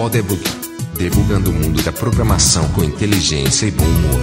[0.00, 0.42] Podebug,
[0.96, 4.20] debugando o mundo da programação com inteligência e bom humor.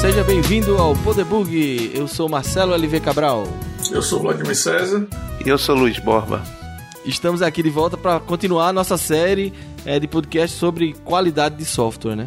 [0.00, 1.92] Seja bem-vindo ao Podebug.
[1.94, 3.46] Eu sou Marcelo LV Cabral.
[3.92, 5.06] Eu sou Vladimir César.
[5.44, 6.42] E eu sou Luiz Borba.
[7.04, 9.52] Estamos aqui de volta para continuar a nossa série
[9.84, 12.26] é, de podcast sobre qualidade de software, né?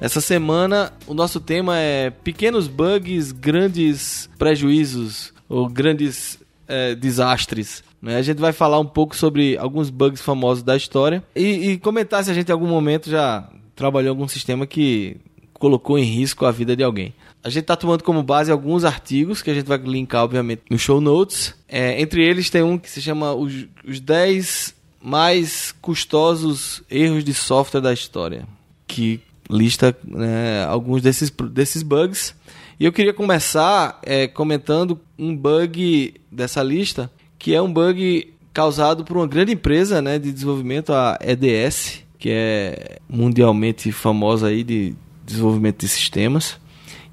[0.00, 6.38] Essa semana o nosso tema é pequenos bugs, grandes prejuízos ou grandes
[6.70, 7.82] é, desastres.
[8.00, 8.16] Né?
[8.16, 12.24] A gente vai falar um pouco sobre alguns bugs famosos da história e, e comentar
[12.24, 15.16] se a gente em algum momento já trabalhou algum sistema que
[15.52, 17.12] colocou em risco a vida de alguém.
[17.42, 20.78] A gente está tomando como base alguns artigos que a gente vai linkar, obviamente, no
[20.78, 21.54] show notes.
[21.68, 27.32] É, entre eles tem um que se chama Os, os 10 mais custosos erros de
[27.32, 28.46] software da história,
[28.86, 32.34] que lista né, alguns desses, desses bugs.
[32.80, 39.04] E eu queria começar é, comentando um bug dessa lista, que é um bug causado
[39.04, 44.94] por uma grande empresa né, de desenvolvimento, a EDS, que é mundialmente famosa aí de
[45.26, 46.58] desenvolvimento de sistemas.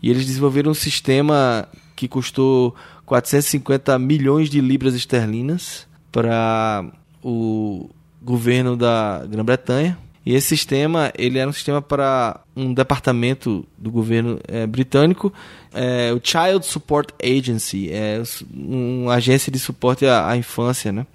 [0.01, 2.73] E eles desenvolveram um sistema que custou
[3.05, 6.85] 450 milhões de libras esterlinas para
[7.21, 7.89] o
[8.21, 9.97] governo da Grã-Bretanha
[10.27, 15.31] e esse sistema, ele era um sistema para um departamento do governo é, britânico,
[15.73, 18.21] é, o Child Support Agency, é
[18.53, 21.07] uma agência de suporte à, à infância, né?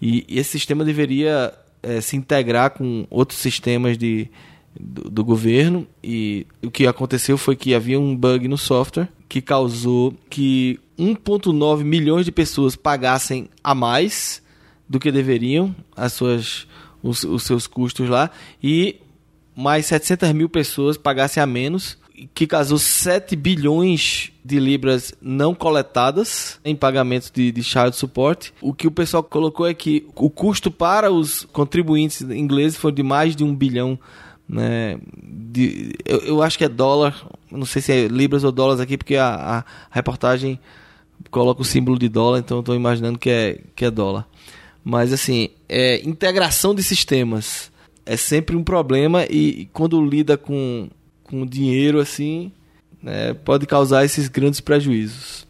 [0.00, 4.30] E, e, esse sistema deveria é, se integrar com outros sistemas de,
[4.80, 9.42] do, do, governo e o que aconteceu foi que havia um bug no software que
[9.42, 14.42] causou que 1.9 milhões de pessoas pagassem a mais
[14.88, 16.66] do que deveriam as suas
[17.04, 18.30] os, os seus custos lá
[18.62, 18.96] e
[19.54, 21.98] mais 700 mil pessoas pagassem a menos,
[22.32, 28.50] que causou 7 bilhões de libras não coletadas em pagamentos de, de child support.
[28.60, 33.02] O que o pessoal colocou é que o custo para os contribuintes ingleses foi de
[33.02, 33.98] mais de um bilhão.
[34.48, 38.80] Né, de, eu, eu acho que é dólar, não sei se é libras ou dólares
[38.80, 40.58] aqui, porque a, a reportagem
[41.30, 44.26] coloca o símbolo de dólar, então estou imaginando que é, que é dólar.
[44.84, 47.72] Mas assim, é, integração de sistemas
[48.04, 50.90] é sempre um problema e, quando lida com,
[51.22, 52.52] com dinheiro assim,
[53.02, 55.46] né, pode causar esses grandes prejuízos.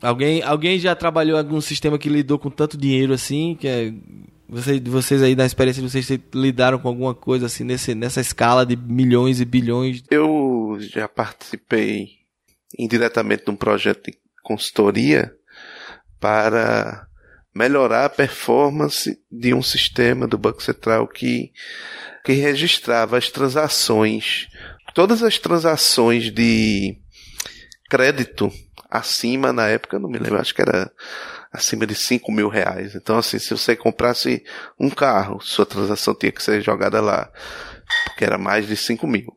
[0.00, 3.56] Alguém, alguém já trabalhou em algum sistema que lidou com tanto dinheiro assim?
[3.60, 3.94] Que é,
[4.48, 8.66] vocês, vocês aí, na experiência de vocês, lidaram com alguma coisa assim nesse, nessa escala
[8.66, 10.02] de milhões e bilhões?
[10.10, 12.08] Eu já participei
[12.76, 15.32] indiretamente de um projeto de consultoria
[16.18, 17.06] para
[17.54, 21.52] melhorar a performance de um sistema do Banco Central que,
[22.24, 24.48] que registrava as transações,
[24.94, 26.96] todas as transações de
[27.90, 28.50] crédito
[28.90, 30.90] acima, na época, não me lembro, acho que era
[31.52, 32.94] acima de 5 mil reais.
[32.94, 34.42] Então, assim, se você comprasse
[34.78, 37.30] um carro, sua transação tinha que ser jogada lá,
[38.04, 39.36] porque era mais de 5 mil.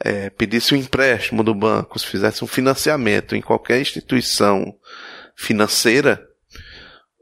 [0.00, 4.74] É, pedisse um empréstimo do banco, se fizesse um financiamento em qualquer instituição
[5.36, 6.28] financeira,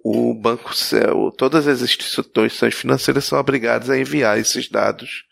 [0.04, 0.70] o banco,
[1.36, 5.24] todas as instituições financeiras são obrigadas a enviar esses dados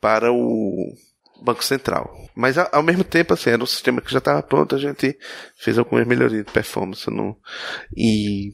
[0.00, 0.94] para o
[1.42, 2.28] Banco Central.
[2.34, 5.18] Mas ao mesmo tempo, assim, era um sistema que já estava pronto, a gente
[5.56, 7.36] fez algumas melhorias de performance no,
[7.96, 8.52] e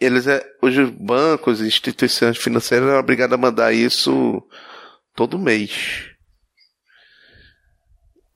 [0.00, 4.42] eles, é, os bancos e instituições financeiras eram obrigados a mandar isso
[5.14, 6.08] todo mês.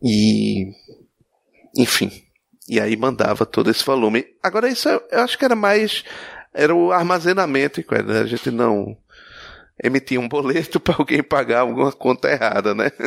[0.02, 0.70] E,
[1.76, 2.23] enfim,
[2.68, 4.26] e aí mandava todo esse volume.
[4.42, 6.04] Agora isso eu, acho que era mais
[6.52, 8.20] era o armazenamento, né?
[8.20, 8.96] a gente não
[9.82, 12.90] emitia um boleto para alguém pagar alguma conta errada, né?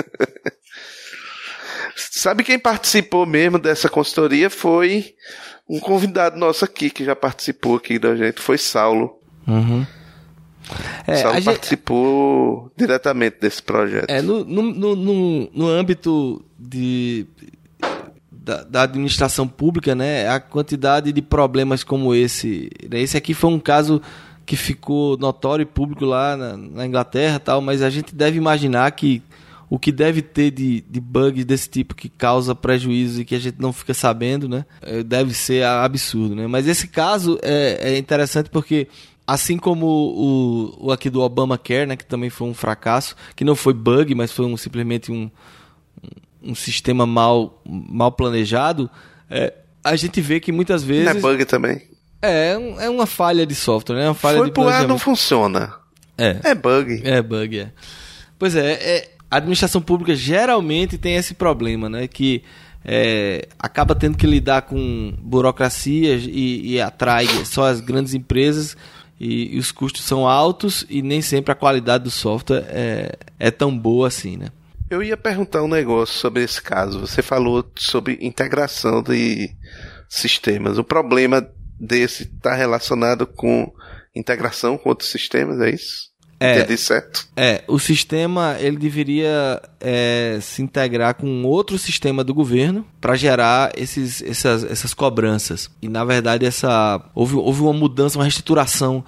[1.96, 5.16] Sabe quem participou mesmo dessa consultoria foi
[5.68, 9.20] um convidado nosso aqui que já participou aqui da gente, foi Saulo.
[9.48, 9.86] Uhum.
[11.08, 12.78] É, Saulo participou gente...
[12.78, 14.10] diretamente desse projeto.
[14.10, 17.26] É, no, no, no, no âmbito de
[18.48, 22.70] da, da, administração pública, né, a quantidade de problemas como esse.
[22.90, 24.02] Né, esse aqui foi um caso
[24.46, 28.90] que ficou notório e público lá na, na Inglaterra tal, mas a gente deve imaginar
[28.92, 29.22] que
[29.70, 33.40] o que deve ter de, de bugs desse tipo que causa prejuízo e que a
[33.40, 34.66] gente não fica sabendo, né?
[34.82, 36.48] É, deve ser absurdo, né?
[36.48, 38.88] Mas esse caso é, é interessante porque
[39.28, 43.58] assim como o, o aqui do Obamacare, né, que também foi um fracasso, que não
[43.58, 45.30] foi bug, mas foi um, simplesmente um,
[46.42, 48.90] um sistema mal, mal planejado,
[49.30, 49.54] é,
[49.84, 51.06] a gente vê que muitas vezes.
[51.06, 51.82] Não é bug também.
[52.22, 54.08] É, é uma falha de software, né?
[54.08, 55.74] Uma falha Foi de pro ar, não funciona.
[56.18, 56.40] É.
[56.44, 57.02] É bug.
[57.04, 57.72] É bug, é.
[58.40, 62.08] Pois é, é, a administração pública geralmente tem esse problema, né?
[62.08, 62.44] Que
[62.84, 68.78] é, acaba tendo que lidar com burocracias e, e atrai só as grandes empresas
[69.20, 73.52] e, e, os custos são altos e nem sempre a qualidade do software é, é
[73.52, 74.48] tão boa assim, né?
[74.90, 77.00] Eu ia perguntar um negócio sobre esse caso.
[77.00, 79.50] Você falou sobre integração de
[80.08, 80.78] sistemas.
[80.78, 81.46] O problema
[81.80, 83.72] desse está relacionado com
[84.16, 86.08] integração com outros sistemas, é isso?
[86.40, 87.28] É, Entendi certo?
[87.36, 93.72] É, o sistema ele deveria é, se integrar com outro sistema do governo para gerar
[93.76, 95.70] esses, essas, essas cobranças.
[95.82, 99.04] E na verdade essa houve, houve uma mudança, uma reestruturação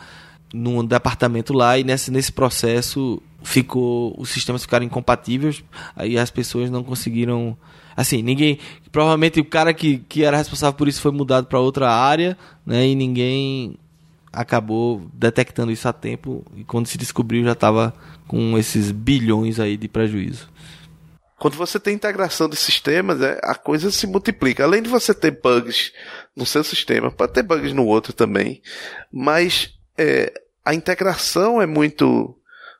[0.53, 5.63] no departamento lá e nesse, nesse processo ficou os sistemas ficaram incompatíveis,
[5.95, 7.57] aí as pessoas não conseguiram
[7.95, 8.59] assim, ninguém,
[8.91, 12.87] provavelmente o cara que, que era responsável por isso foi mudado para outra área, né,
[12.87, 13.77] e ninguém
[14.31, 17.93] acabou detectando isso a tempo e quando se descobriu já estava
[18.27, 20.47] com esses bilhões aí de prejuízo.
[21.37, 24.65] Quando você tem integração de sistemas, é, a coisa se multiplica.
[24.65, 25.93] Além de você ter bugs
[26.35, 28.61] no seu sistema, pode ter bugs no outro também,
[29.11, 32.35] mas é, a integração é muito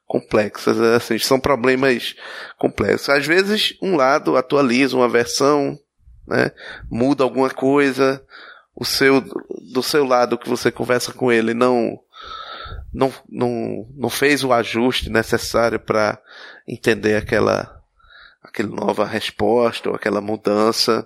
[0.07, 0.95] complexa.
[0.95, 2.15] Assim, são problemas
[2.57, 3.09] complexos.
[3.09, 5.77] Às vezes, um lado atualiza uma versão,
[6.25, 6.51] né,
[6.89, 8.23] muda alguma coisa,
[8.75, 9.21] o seu
[9.61, 11.99] do seu lado que você conversa com ele não
[12.93, 16.19] não, não, não fez o ajuste necessário para
[16.67, 17.79] entender aquela
[18.41, 21.05] aquela nova resposta ou aquela mudança.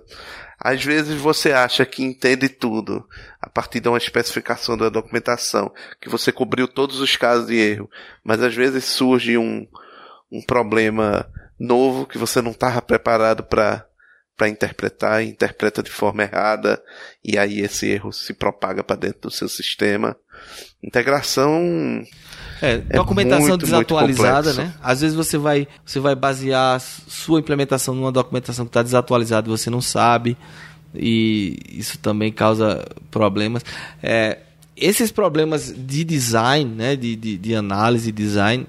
[0.64, 3.06] Às vezes você acha que entende tudo
[3.38, 5.70] a partir de uma especificação da documentação,
[6.00, 7.90] que você cobriu todos os casos de erro,
[8.24, 9.68] mas às vezes surge um,
[10.32, 11.30] um problema
[11.60, 13.86] novo que você não estava preparado para
[14.36, 16.82] para interpretar e interpreta de forma errada
[17.22, 20.16] e aí esse erro se propaga para dentro do seu sistema.
[20.82, 22.02] Integração
[22.62, 24.74] é, documentação muito, desatualizada, muito né?
[24.82, 29.50] Às vezes você vai você vai basear sua implementação numa documentação que está desatualizada e
[29.50, 30.36] você não sabe
[30.94, 33.64] e isso também causa problemas.
[34.02, 34.38] É,
[34.76, 38.66] esses problemas de design, né, de, de, de análise design,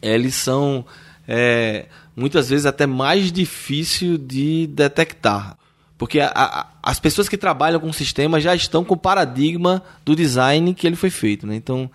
[0.00, 0.84] eles são
[1.26, 1.86] é,
[2.16, 5.56] muitas vezes até mais difícil de detectar.
[5.96, 9.82] Porque a, a, as pessoas que trabalham com o sistema já estão com o paradigma
[10.04, 11.46] do design que ele foi feito.
[11.46, 11.54] Né?
[11.56, 11.90] Então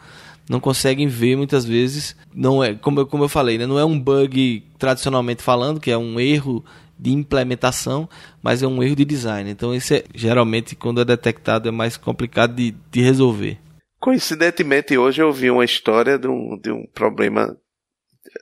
[0.49, 2.17] não conseguem ver muitas vezes.
[2.33, 3.67] Não é, como eu, como eu falei, né?
[3.67, 6.65] não é um bug tradicionalmente falando, que é um erro
[6.97, 8.09] de implementação,
[8.41, 9.49] mas é um erro de design.
[9.49, 13.59] Então, isso é geralmente quando é detectado é mais complicado de, de resolver.
[13.99, 17.55] Coincidentemente, hoje eu vi uma história de um, de um problema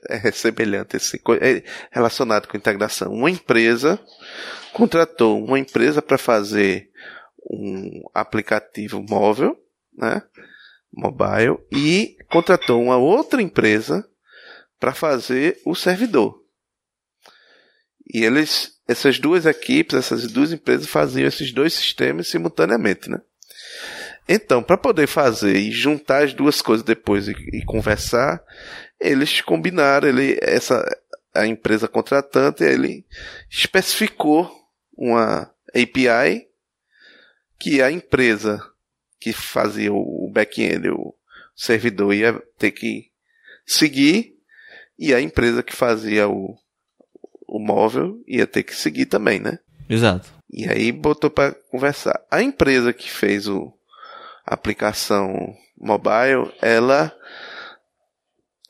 [0.08, 3.12] é semelhante, assim, é relacionado com integração.
[3.12, 3.98] Uma empresa
[4.72, 6.90] contratou uma empresa para fazer
[7.50, 9.56] um aplicativo móvel,
[9.96, 10.22] né,
[10.92, 14.08] mobile, e contratou uma outra empresa
[14.78, 16.42] para fazer o servidor.
[18.12, 23.20] E eles, essas duas equipes, essas duas empresas faziam esses dois sistemas simultaneamente, né?
[24.28, 28.42] Então, para poder fazer e juntar as duas coisas depois e, e conversar,
[29.00, 30.84] eles combinaram, ele, essa,
[31.34, 33.06] a empresa contratante, ele
[33.50, 34.50] especificou
[34.96, 36.46] uma API
[37.58, 38.62] que a empresa
[39.20, 41.14] que fazia o back-end, o
[41.54, 43.10] servidor ia ter que
[43.66, 44.34] seguir
[44.98, 46.56] e a empresa que fazia o,
[47.46, 49.58] o móvel ia ter que seguir também, né?
[49.88, 50.32] Exato.
[50.50, 52.20] E aí botou para conversar.
[52.30, 53.72] A empresa que fez o
[54.46, 57.14] a aplicação mobile, ela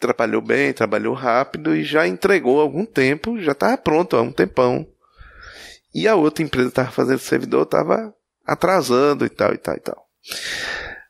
[0.00, 4.86] trabalhou bem, trabalhou rápido e já entregou algum tempo, já estava pronto há um tempão.
[5.94, 8.12] E a outra empresa que estava fazendo servidor estava
[8.44, 10.07] atrasando e tal e tal e tal.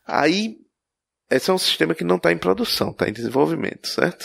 [0.07, 0.57] Aí,
[1.31, 4.25] esse é um sistema que não está em produção, está em desenvolvimento, certo?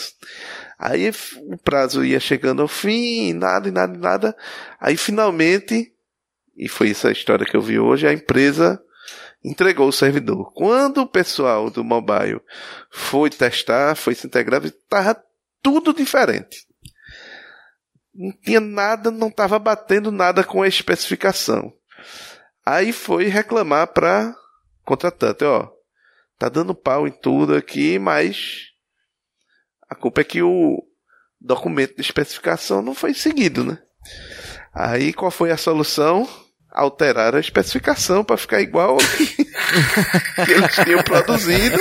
[0.78, 1.10] Aí
[1.48, 4.36] o prazo ia chegando ao fim, nada, e nada, e nada.
[4.80, 5.92] Aí finalmente,
[6.56, 8.80] e foi essa história que eu vi hoje, a empresa
[9.44, 10.52] entregou o servidor.
[10.54, 12.40] Quando o pessoal do mobile
[12.90, 15.22] foi testar, foi se integrar, estava
[15.62, 16.66] tudo diferente.
[18.14, 21.72] Não tinha nada, não estava batendo nada com a especificação.
[22.64, 24.34] Aí foi reclamar para
[24.84, 25.68] contratante, ó,
[26.38, 28.68] tá dando pau em tudo aqui, mas
[29.88, 30.82] a culpa é que o
[31.40, 33.78] documento de especificação não foi seguido, né?
[34.72, 36.28] Aí qual foi a solução?
[36.70, 38.96] Alterar a especificação para ficar igual
[40.44, 41.78] que eles tinham produzido.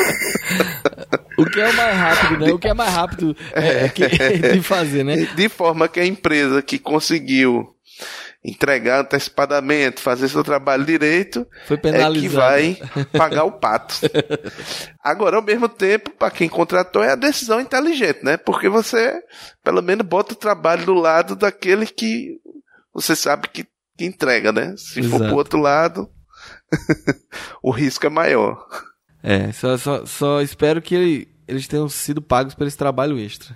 [1.35, 2.51] O que é o mais rápido, né?
[2.53, 5.15] O que é mais rápido é, é, de fazer, né?
[5.15, 7.72] De forma que a empresa que conseguiu
[8.43, 12.77] entregar antecipadamente, fazer seu trabalho direito, é que vai
[13.17, 13.95] pagar o pato.
[15.01, 18.35] Agora, ao mesmo tempo, para quem contratou, é a decisão inteligente, né?
[18.37, 19.13] Porque você,
[19.63, 22.37] pelo menos, bota o trabalho do lado daquele que
[22.93, 24.73] você sabe que que entrega, né?
[24.75, 25.19] Se Exato.
[25.19, 26.09] for pro outro lado,
[27.61, 28.65] o risco é maior.
[29.21, 33.53] É, só, só, só espero que ele- eles tenham sido pagos por esse trabalho extra.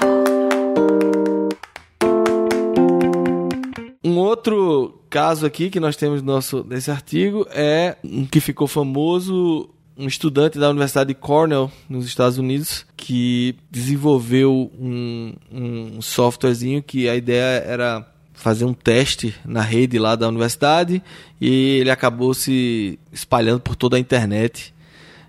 [4.17, 9.69] Outro caso aqui que nós temos no nosso, nesse artigo é um que ficou famoso,
[9.97, 17.09] um estudante da Universidade de Cornell, nos Estados Unidos, que desenvolveu um, um softwarezinho que
[17.09, 21.01] a ideia era fazer um teste na rede lá da universidade
[21.41, 24.73] e ele acabou se espalhando por toda a internet.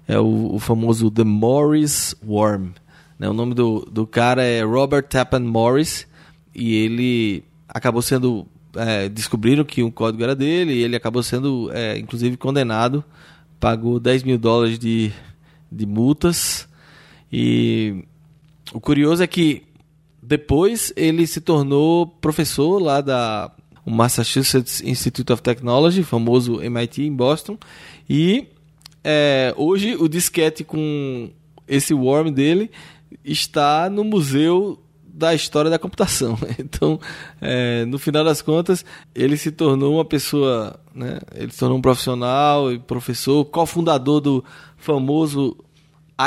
[0.06, 2.70] É o, o famoso The Morris Worm.
[3.18, 3.28] né?
[3.28, 6.06] O nome do, do cara é Robert Tappan Morris
[6.54, 8.46] e ele acabou sendo
[8.78, 13.04] é, descobriram que o código era dele e ele acabou sendo é, inclusive condenado
[13.58, 15.12] pagou 10 mil dólares de,
[15.70, 16.68] de multas.
[17.32, 18.04] E
[18.72, 19.62] o curioso é que
[20.22, 23.50] depois ele se tornou professor lá da
[23.84, 27.58] Massachusetts Institute of Technology, famoso MIT em Boston,
[28.08, 28.48] e
[29.02, 31.30] é, hoje o disquete com
[31.66, 32.70] esse worm dele
[33.24, 34.78] está no museu
[35.18, 36.38] da história da computação.
[36.58, 37.00] Então,
[37.40, 38.84] é, no final das contas,
[39.14, 41.18] ele se tornou uma pessoa, né?
[41.34, 44.44] Ele se tornou um profissional e professor, cofundador do
[44.76, 45.56] famoso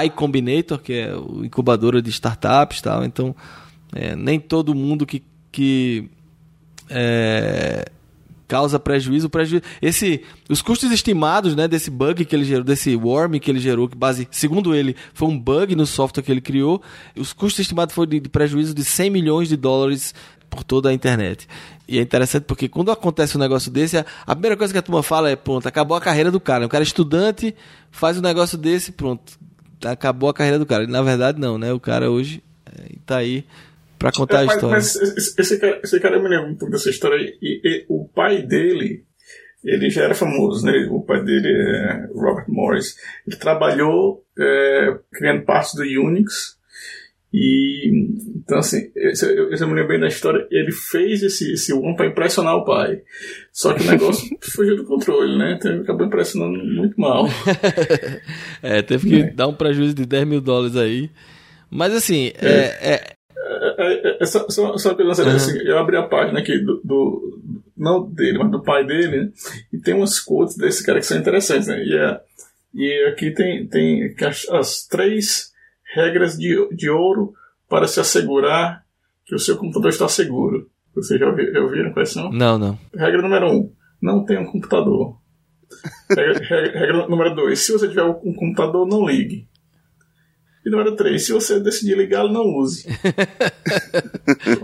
[0.05, 3.03] iCombinator, que é o incubadora de startups, tal.
[3.05, 3.36] Então,
[3.93, 6.10] é, nem todo mundo que, que
[6.89, 7.86] é,
[8.51, 9.63] causa prejuízo, prejuízo.
[9.81, 13.88] Esse, os custos estimados, né, desse bug que ele gerou, desse worm que ele gerou,
[13.88, 16.81] que base, segundo ele, foi um bug no software que ele criou.
[17.15, 20.13] Os custos estimados foram de, de prejuízo de 100 milhões de dólares
[20.50, 21.48] por toda a internet.
[21.88, 25.01] E é interessante porque quando acontece um negócio desse, a, primeira coisa que a turma
[25.01, 26.65] fala é, pronto, acabou a carreira do cara.
[26.65, 27.55] O cara é estudante,
[27.89, 29.39] faz um negócio desse, pronto,
[29.86, 30.84] acabou a carreira do cara.
[30.84, 31.72] E, na verdade não, né?
[31.72, 33.46] O cara hoje é, tá aí
[34.01, 34.75] para contar É, a mas, história.
[34.75, 37.17] mas esse, esse cara, esse cara eu me lembra um pouco dessa história.
[37.17, 39.03] E, e o pai dele,
[39.63, 40.88] ele já era famoso, né?
[40.89, 42.96] O pai dele é Robert Morris.
[43.27, 46.60] Ele trabalhou é, criando partes do Unix.
[47.34, 50.46] E então assim, esse, eu, eu me lembro bem da história.
[50.50, 53.01] Ele fez esse, esse one para impressionar o pai.
[53.53, 55.53] Só que o negócio fugiu do controle, né?
[55.58, 57.27] Então acabou impressionando muito mal.
[58.63, 61.10] é, teve que dar um prejuízo de 10 mil dólares aí.
[61.70, 63.15] Mas assim, é, é,
[63.77, 65.36] É, é, é só, só, só uma coisa, Uhum.
[65.36, 67.39] assim, eu abri a página aqui do, do-
[67.77, 69.31] não dele, mas do pai dele, né?
[69.74, 71.84] E tem umas quotes desse cara que são interessantes, né?
[71.84, 72.22] E, é-
[72.74, 75.51] e aqui tem, tem as, as três
[75.93, 77.34] regras de, de ouro
[77.67, 78.84] para se assegurar
[79.25, 80.70] que o seu computador está seguro.
[80.96, 82.31] Vocês já, ouvi- já ouviram quais são?
[82.31, 82.77] não, não.
[82.93, 85.17] Regra número um, não tenha um computador.
[86.10, 89.48] Regra, regra- regra número dois, se você tiver um computador, não ligue.
[90.63, 92.85] E número três, se você decidir ligá-lo, não use.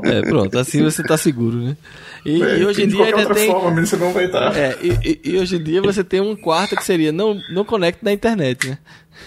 [0.04, 1.78] É, pronto, assim você tá seguro, né?
[2.26, 3.48] E, É, e hoje em dia ainda outra tem.
[3.48, 4.56] forma, você não vai estar.
[4.58, 7.64] É, e, e- e hoje em dia você tem um quarto que seria não, não
[7.66, 8.78] conecte na internet, né?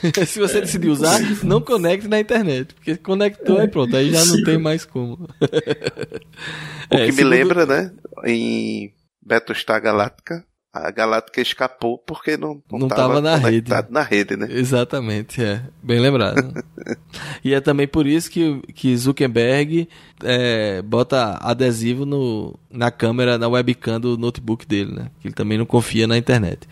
[0.27, 2.75] Se você É, decidir usar, não conecte na internet.
[2.75, 5.15] Porque conectou, aí pronto, aí já não tem mais como.
[5.15, 5.29] O
[6.91, 7.93] É, que me segundo- lembra, né?
[8.25, 8.93] Em
[9.25, 14.47] Battlestar Galáctica, a Galáctica escapou porque não, Não tava na conectado na rede, né?
[14.49, 15.63] Exatamente, é.
[15.83, 16.55] Bem lembrado.
[17.43, 19.89] e é também por isso que, que Zuckerberg
[20.23, 25.11] é, bota adesivo no, na câmera, na webcam do notebook dele, né?
[25.21, 26.69] Que ele também não confia na internet.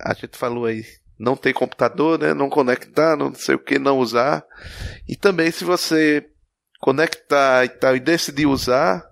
[0.00, 0.84] A gente falou aí,
[1.18, 2.32] não tem computador, né?
[2.32, 4.44] Não conectar, não sei o que, não usar.
[5.08, 6.24] E também se você
[6.80, 9.04] conectar e tal e decidir usar,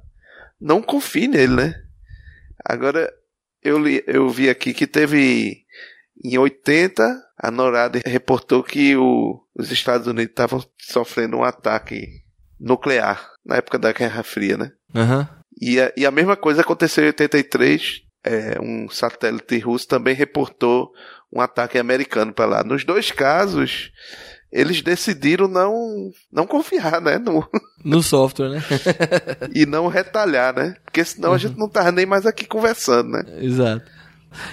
[0.60, 1.74] não confie nele, né?
[2.64, 3.12] Agora,
[3.64, 5.64] eu, li, eu vi aqui que teve
[6.22, 7.02] em 80,
[7.38, 12.22] a NORAD reportou que o, os Estados Unidos estavam sofrendo um ataque
[12.60, 14.72] nuclear na época da Guerra Fria, né?
[14.94, 15.28] Aham.
[15.60, 18.02] E a, e a mesma coisa aconteceu em 83.
[18.26, 20.92] É, um satélite russo também reportou
[21.32, 22.64] um ataque americano para lá.
[22.64, 23.92] Nos dois casos,
[24.54, 27.18] eles decidiram não, não confiar, né?
[27.18, 27.44] No,
[27.84, 28.62] No software, né?
[29.52, 30.76] e não retalhar, né?
[30.84, 33.24] Porque senão a gente não tava nem mais aqui conversando, né?
[33.40, 33.84] Exato.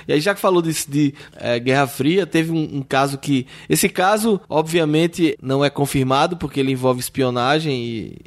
[0.07, 3.47] E aí, já que falou disso de eh, Guerra Fria, teve um, um caso que.
[3.69, 8.17] Esse caso, obviamente, não é confirmado, porque ele envolve espionagem e,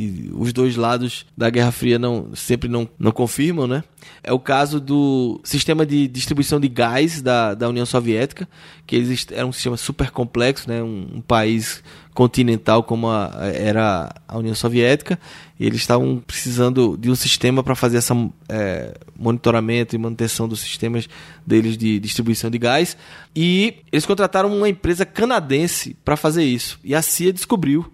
[0.00, 3.82] e os dois lados da Guerra Fria não, sempre não, não confirmam, né?
[4.22, 8.48] É o caso do sistema de distribuição de gás da, da União Soviética,
[8.86, 10.80] que eles era um sistema super complexo, né?
[10.80, 11.82] Um, um país
[12.14, 15.18] continental como a, era a União Soviética,
[15.58, 18.14] e eles estavam precisando de um sistema para fazer essa
[18.48, 21.08] é, monitoramento e manutenção dos sistemas
[21.44, 22.96] deles de distribuição de gás,
[23.34, 27.90] e eles contrataram uma empresa canadense para fazer isso, e a CIA descobriu.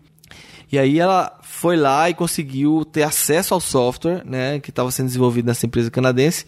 [0.70, 5.06] E aí ela foi lá e conseguiu ter acesso ao software, né, que estava sendo
[5.06, 6.44] desenvolvido nessa empresa canadense.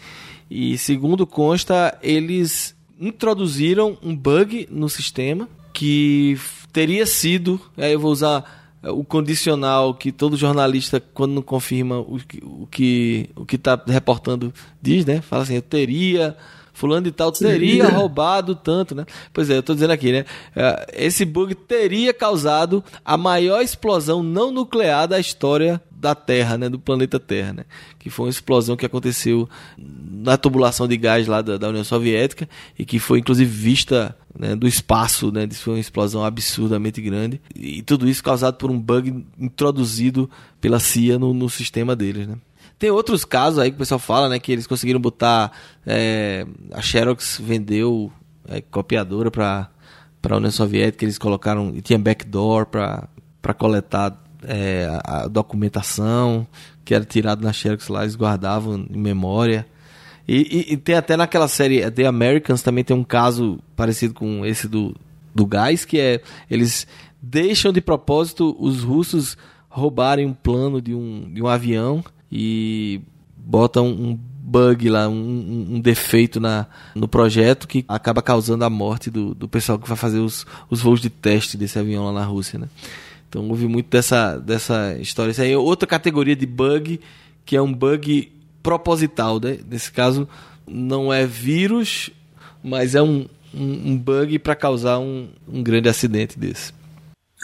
[0.51, 6.39] E segundo consta, eles introduziram um bug no sistema que
[6.73, 12.19] teria sido, aí eu vou usar o condicional que todo jornalista quando não confirma o
[12.19, 15.21] que o que o está reportando diz, né?
[15.21, 16.37] Fala assim, eu teria
[16.77, 19.07] fulano de tal teria roubado tanto, né?
[19.33, 20.27] Pois é, eu estou dizendo aqui, né?
[20.55, 26.69] É, esse bug teria causado a maior explosão não nuclear da história da Terra, né,
[26.69, 27.65] do planeta Terra, né,
[27.99, 32.47] que foi uma explosão que aconteceu na tubulação de gás lá da, da União Soviética
[32.79, 37.81] e que foi inclusive vista né, do espaço, né, foi uma explosão absurdamente grande e
[37.81, 40.29] tudo isso causado por um bug introduzido
[40.61, 42.37] pela CIA no, no sistema deles, né.
[42.79, 45.51] Tem outros casos aí que o pessoal fala, né, que eles conseguiram botar
[45.87, 48.13] é, a Xerox vendeu
[48.49, 49.71] é, copiadora para
[50.29, 53.09] a União Soviética, eles colocaram e tinha backdoor para
[53.41, 56.49] para coletar é, a documentação
[56.85, 59.65] que era tirado na Xerox lá, eles guardavam em memória.
[60.27, 64.45] E, e, e, tem até naquela série The Americans também tem um caso parecido com
[64.45, 64.97] esse do,
[65.33, 66.89] do gás, que é eles
[67.23, 73.01] deixam de propósito os russos roubarem um plano de um, de um avião e
[73.37, 79.11] botam um bug lá, um, um, defeito na, no projeto que acaba causando a morte
[79.11, 82.25] do, do pessoal que vai fazer os, os voos de teste desse avião lá na
[82.25, 82.69] Rússia, né?
[83.29, 85.33] Então houve muito dessa, dessa história.
[85.33, 87.01] Isso aí é outra categoria de bug,
[87.45, 89.41] que é um bug proposital.
[89.41, 89.59] Né?
[89.69, 90.29] Nesse caso,
[90.67, 92.11] não é vírus,
[92.63, 96.73] mas é um, um, um bug para causar um, um grande acidente desse.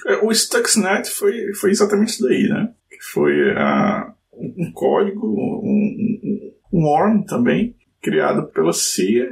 [0.07, 2.71] É, o Stuxnet foi, foi exatamente isso daí, né?
[3.13, 4.13] Foi uh,
[4.57, 9.29] um código, um, um worm também, criado pela CIA,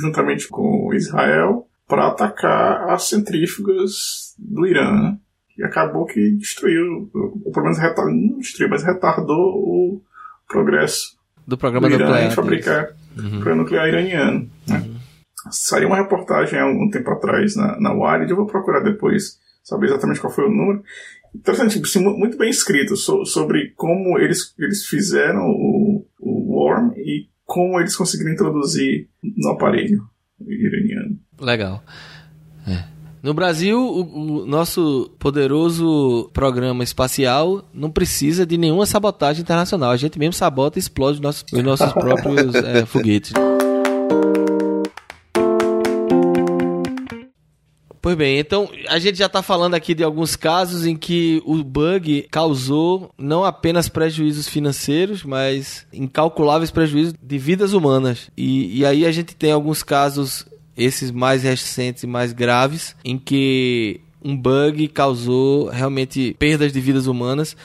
[0.00, 5.18] juntamente com Israel, para atacar as centrífugas do Irã, né?
[5.56, 10.02] E acabou que destruiu, ou pelo menos retardou, não destruiu, mas retardou o
[10.48, 11.16] progresso
[11.46, 13.30] do programa do Irã nuclear, em fabricar uhum.
[13.30, 14.50] programa nuclear iraniano.
[14.66, 14.78] Né?
[14.78, 14.94] Uhum.
[15.50, 19.86] Saiu uma reportagem há um tempo atrás na, na Wired, eu vou procurar depois saber
[19.86, 20.82] exatamente qual foi o número.
[21.34, 27.28] Interessante, assim, muito bem escrito so, sobre como eles, eles fizeram o, o Worm e
[27.44, 30.02] como eles conseguiram introduzir no aparelho
[30.46, 31.18] iraniano.
[31.40, 31.82] Legal.
[32.66, 32.84] É.
[33.22, 39.90] No Brasil, o, o, nosso poderoso programa espacial não precisa de nenhuma sabotagem internacional.
[39.90, 43.32] A gente mesmo sabota e explode os nossos, os nossos próprios é, foguetes.
[48.04, 51.64] Pois bem, então a gente já está falando aqui de alguns casos em que o
[51.64, 58.30] bug causou não apenas prejuízos financeiros, mas incalculáveis prejuízos de vidas humanas.
[58.36, 60.44] E, e aí a gente tem alguns casos
[60.76, 67.06] esses mais recentes e mais graves, em que um bug causou realmente perdas de vidas
[67.06, 67.56] humanas.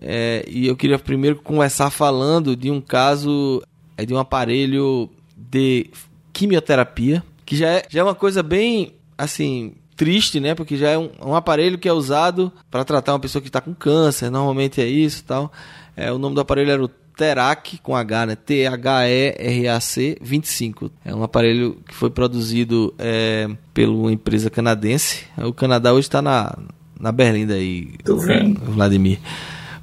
[0.00, 3.60] É, e eu queria primeiro começar falando de um caso
[3.96, 5.90] é, de um aparelho de
[6.32, 10.54] quimioterapia, que já é, já é uma coisa bem assim triste, né?
[10.54, 13.60] Porque já é um, um aparelho que é usado para tratar uma pessoa que está
[13.60, 15.52] com câncer, normalmente é isso, tal.
[15.96, 18.36] É, o nome do aparelho era o Terac com H, né?
[18.36, 20.90] T-H-E-R-A-C 25.
[21.04, 25.26] É um aparelho que foi produzido é, pela empresa canadense.
[25.36, 26.56] O Canadá hoje está na,
[26.98, 28.60] na Berlinda aí, Tô vendo.
[28.60, 29.18] Vladimir.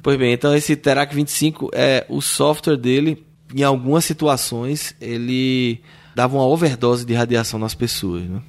[0.02, 3.22] Pois bem, então esse Terac 25 é o software dele.
[3.54, 5.82] Em algumas situações ele
[6.14, 8.40] dava uma overdose de radiação nas pessoas, né?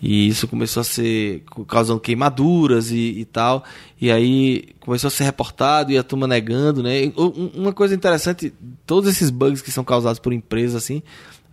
[0.00, 3.64] E isso começou a ser causando queimaduras e, e, tal.
[4.00, 7.12] E aí começou a ser reportado e a turma negando, né?
[7.54, 8.52] Uma coisa interessante,
[8.86, 11.02] todos esses bugs que são causados por empresas assim,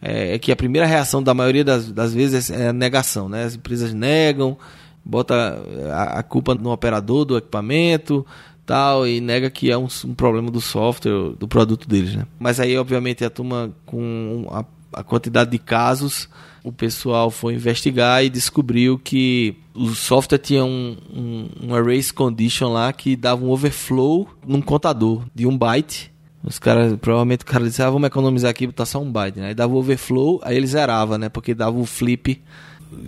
[0.02, 3.46] é, é que a primeira reação da maioria das, das vezes é a negação, né?
[3.46, 4.58] As empresas negam,
[5.04, 5.60] bota
[5.92, 8.24] a, a culpa no operador do equipamento,
[8.64, 12.28] tal e nega que é um, um, problema do software, do produto deles, né?
[12.38, 14.64] Mas aí, obviamente, a turma com a,
[15.00, 16.30] a quantidade de casos
[16.66, 22.74] o pessoal foi investigar e descobriu que o software tinha um, um, um erase condition
[22.74, 26.12] lá que dava um overflow num contador de um byte.
[26.44, 29.40] Os caras, provavelmente o cara disse, ah, vamos economizar aqui e botar só um byte,
[29.40, 29.50] né?
[29.50, 31.30] Aí dava o overflow, aí ele zerava, né?
[31.30, 32.42] Porque dava o flip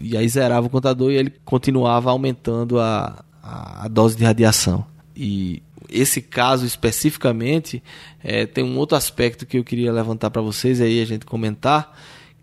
[0.04, 4.86] e aí zerava o contador e ele continuava aumentando a, a, dose de radiação.
[5.16, 7.82] E esse caso especificamente
[8.24, 11.92] é, tem um outro aspecto que eu queria levantar para vocês aí a gente comentar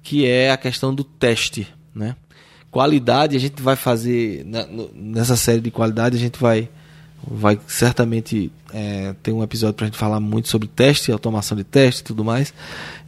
[0.04, 2.14] que é a questão do teste, né?
[2.70, 4.46] Qualidade, a gente vai fazer
[4.94, 6.68] nessa série de qualidade, a gente vai
[7.26, 11.64] vai certamente é, ter um episódio para a gente falar muito sobre teste, automação de
[11.64, 12.52] teste e tudo mais.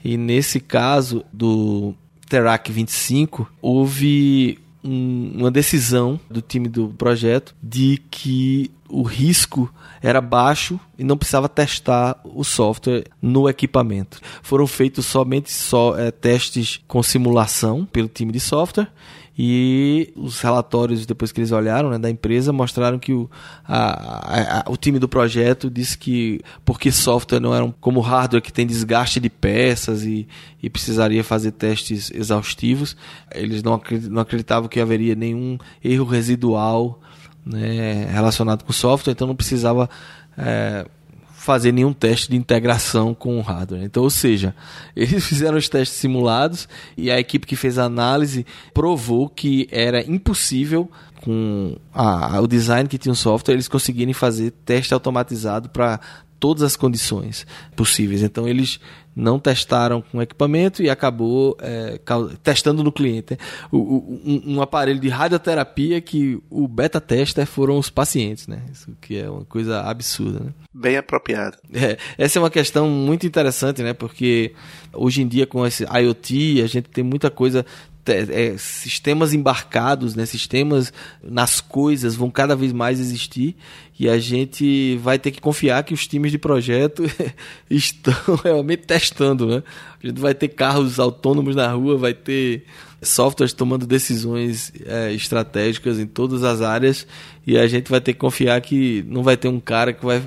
[0.02, 1.94] E nesse caso do
[2.26, 9.72] Terac 25, houve um, uma decisão do time do projeto de que o risco
[10.02, 14.20] era baixo e não precisava testar o software no equipamento.
[14.42, 18.88] Foram feitos somente só, é, testes com simulação pelo time de software
[19.38, 23.30] e os relatórios, depois que eles olharam né, da empresa, mostraram que o,
[23.66, 28.40] a, a, o time do projeto disse que, porque software não era um, como hardware
[28.40, 30.26] que tem desgaste de peças e,
[30.62, 32.96] e precisaria fazer testes exaustivos,
[33.34, 37.02] eles não, não acreditavam que haveria nenhum erro residual
[37.46, 39.88] né, relacionado com software, então não precisava
[40.36, 40.84] é,
[41.46, 43.84] fazer nenhum teste de integração com o hardware.
[43.84, 44.52] Então, ou seja,
[44.96, 50.02] eles fizeram os testes simulados e a equipe que fez a análise provou que era
[50.10, 50.90] impossível
[51.22, 56.00] com a, o design que tinha o software eles conseguirem fazer teste automatizado para
[56.38, 58.22] todas as condições possíveis.
[58.22, 58.80] Então eles
[59.16, 61.98] não testaram com equipamento e acabou é,
[62.42, 63.32] testando no cliente.
[63.32, 63.38] Né?
[63.72, 68.62] O, o, um, um, aparelho de radioterapia que o beta tester foram os pacientes, né?
[68.70, 70.52] Isso que é uma coisa absurda, né?
[70.72, 71.56] Bem apropriado.
[71.72, 73.94] É, essa é uma questão muito interessante, né?
[73.94, 74.52] Porque
[74.92, 77.64] hoje em dia com esse IoT a gente tem muita coisa
[78.12, 80.92] é, sistemas embarcados, né, sistemas
[81.22, 83.56] nas coisas vão cada vez mais existir
[83.98, 87.04] e a gente vai ter que confiar que os times de projeto
[87.70, 88.14] estão
[88.44, 89.46] realmente testando.
[89.46, 89.62] Né?
[90.02, 92.64] A gente vai ter carros autônomos na rua, vai ter
[93.00, 97.06] softwares tomando decisões é, estratégicas em todas as áreas
[97.46, 100.22] e a gente vai ter que confiar que não vai ter um cara que vai.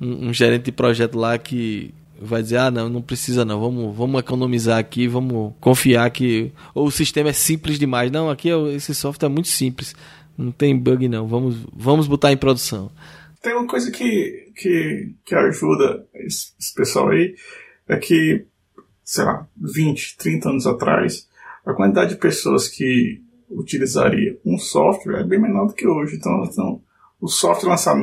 [0.00, 3.96] um, um gerente de projeto lá que vai dizer, ah, não, não precisa não, vamos,
[3.96, 8.10] vamos economizar aqui, vamos confiar que ou o sistema é simples demais.
[8.10, 9.94] Não, aqui é esse software é muito simples,
[10.36, 12.90] não tem bug não, vamos, vamos botar em produção.
[13.42, 17.34] Tem uma coisa que, que, que ajuda esse, pessoal aí,
[17.86, 18.44] é que,
[19.04, 21.28] sei lá, 20, 30 anos atrás,
[21.64, 26.16] a quantidade de pessoas que utilizaria um software é bem menor do que hoje.
[26.16, 26.82] Então, então
[27.20, 28.00] o software lançado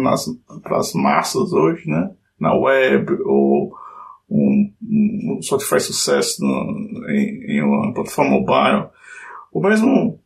[0.62, 3.76] para as massas hoje, né, na web ou
[4.30, 8.90] um, um software que faz sucesso no, em, em, uma plataforma mobile,
[9.52, 10.20] o mesmo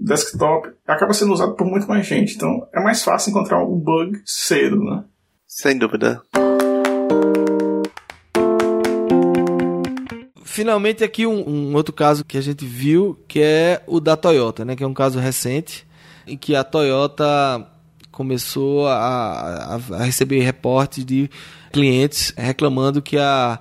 [0.00, 2.36] desktop acaba sendo usado por muito mais gente.
[2.36, 5.04] Então é mais fácil encontrar um bug cedo, né?
[5.46, 6.22] Sem dúvida.
[10.44, 14.64] Finalmente aqui um, um, outro caso que a gente viu, que é o da Toyota,
[14.64, 14.76] né?
[14.76, 15.86] Que é um caso recente
[16.26, 17.73] em que a Toyota
[18.14, 21.28] começou a, a, receber reportes de
[21.72, 23.58] clientes reclamando que a,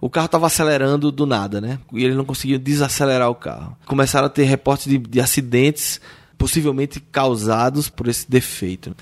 [0.00, 1.78] o carro estava acelerando do nada, né?
[1.92, 3.76] E ele não conseguia desacelerar o carro.
[3.86, 6.00] Começaram a ter reportes de, de acidentes
[6.36, 8.96] possivelmente causados por esse defeito.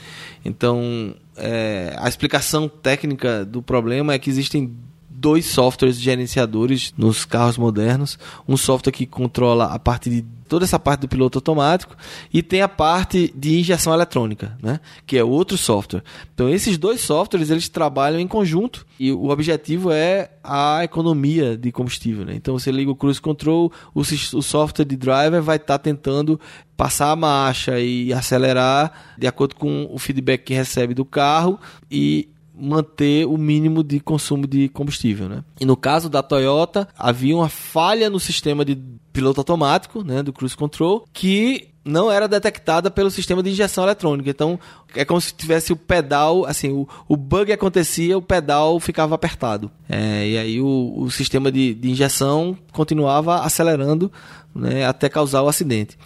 [0.45, 4.77] Então, é, a explicação técnica do problema é que existem
[5.21, 8.19] dois softwares gerenciadores nos carros modernos.
[8.49, 11.95] Um software que controla a parte de toda essa parte do piloto automático
[12.33, 14.81] e tem a parte de injeção eletrônica, né?
[15.07, 16.03] que é outro software.
[16.35, 21.71] Então esses dois softwares eles trabalham em conjunto e o objetivo é a economia de
[21.71, 22.25] combustível.
[22.25, 22.35] Né?
[22.35, 26.41] Então você liga o cruise control, o, o software de driver vai estar tá tentando
[26.77, 32.29] passar a marcha e acelerar de acordo com o feedback que recebe do carro e
[32.61, 35.44] manter o mínimo de consumo de combustível, né?
[35.61, 38.77] E no caso da Toyota, havia uma falha no sistema de
[39.12, 44.29] piloto automático, né, do cruise control, que não era detectada pelo sistema de injeção eletrônica.
[44.29, 44.59] Então,
[44.94, 49.70] é como se tivesse o pedal, assim, o, o bug acontecia, o pedal ficava apertado.
[49.88, 54.12] É, e aí o, o sistema de, de injeção continuava acelerando
[54.55, 55.99] né, até causar o acidente.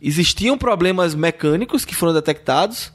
[0.00, 2.92] Existiam problemas mecânicos que foram detectados,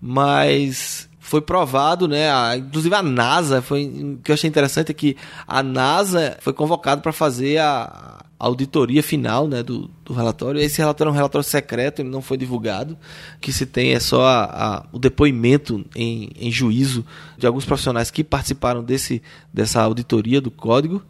[0.00, 2.30] mas foi provado, né?
[2.30, 6.52] A, inclusive a NASA, foi, o que eu achei interessante é que a NASA foi
[6.52, 10.60] convocada para fazer a, a, auditoria final né, do, do, relatório.
[10.60, 12.96] Esse relatório é um relatório secreto, ele não foi divulgado.
[13.36, 17.04] O que se tem é só a, o depoimento em, em juízo
[17.36, 19.20] de alguns profissionais que participaram desse,
[19.52, 21.02] dessa auditoria do código.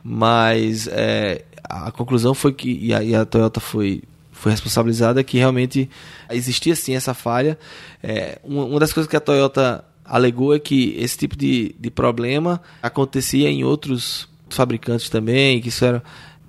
[0.00, 4.04] Mas é, a conclusão foi que, e a, e a Toyota foi
[4.36, 5.88] foi responsabilizada que realmente
[6.30, 7.58] existia sim essa falha.
[8.02, 11.90] É, uma, uma, das coisas que a Toyota alegou é que esse tipo de, de
[11.90, 16.02] problema acontecia em outros fabricantes também, que isso era,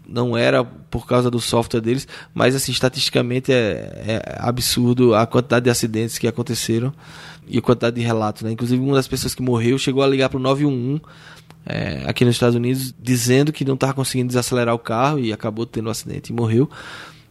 [0.08, 5.64] não era por causa do software deles, mas assim, estatisticamente é, é absurdo a quantidade
[5.64, 6.94] de acidentes que aconteceram
[7.48, 8.44] e a quantidade de relatos.
[8.44, 8.52] Né?
[8.52, 11.02] Inclusive, uma das pessoas que morreu chegou a ligar para o 911
[11.66, 15.66] é, aqui nos Estados Unidos dizendo que não estava conseguindo desacelerar o carro e acabou
[15.66, 16.70] tendo um acidente e morreu.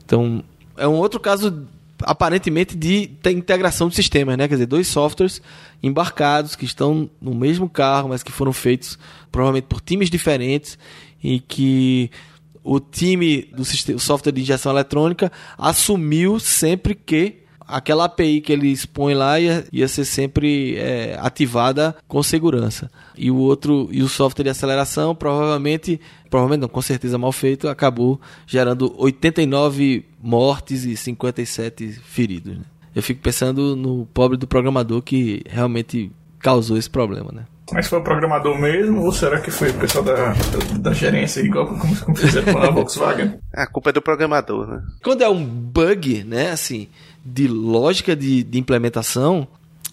[0.06, 0.42] Então,
[0.76, 1.66] é um outro caso
[2.02, 4.46] aparentemente de integração de sistemas, né?
[4.46, 5.42] Quer dizer, dois softwares
[5.82, 8.98] embarcados que estão no mesmo carro, mas que foram feitos
[9.32, 10.78] provavelmente por times diferentes
[11.22, 12.10] e que
[12.62, 13.64] o time do
[13.98, 19.88] software de injeção eletrônica assumiu sempre que aquela API que ele expõe lá ia, ia
[19.88, 22.90] ser sempre é, ativada com segurança.
[23.16, 26.00] E o outro, e o software de aceleração, provavelmente,
[26.30, 32.56] provavelmente não, com certeza mal feito, acabou gerando 89 mortes e 57 feridos.
[32.56, 32.64] Né?
[32.94, 37.44] Eu fico pensando no pobre do programador que realmente causou esse problema, né?
[37.72, 40.32] Mas foi o programador mesmo ou será que foi o pessoal da,
[40.78, 43.38] da gerência, igual como, como fizeram com a Volkswagen?
[43.52, 44.82] A culpa é do programador, né?
[45.02, 46.88] Quando é um bug, né, assim,
[47.26, 49.48] de lógica de, de implementação,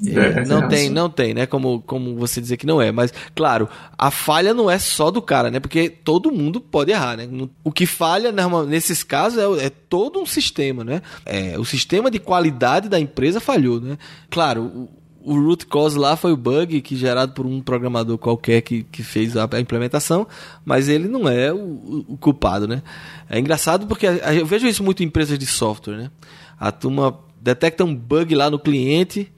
[0.06, 1.46] é, não tem, não tem, né?
[1.46, 2.91] Como, como você dizer que não é.
[2.91, 5.60] Mas, claro, a falha não é só do cara, né?
[5.60, 7.28] Porque todo mundo pode errar, né?
[7.63, 8.32] O que falha
[8.67, 11.02] nesses casos é, é todo um sistema, né?
[11.26, 13.98] É, o sistema de qualidade da empresa falhou, né?
[14.30, 14.89] Claro,
[15.26, 19.04] o root cause lá foi o bug que gerado por um programador qualquer que, que
[19.04, 20.28] fez a, implementação,
[20.66, 22.84] mas ele não é o, o, culpado, né?
[23.30, 26.12] É engraçado porque eu vejo isso muito em empresas de software, né?
[26.60, 29.32] A turma detecta um bug lá no cliente